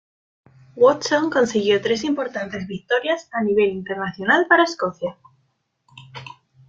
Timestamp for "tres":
1.79-2.03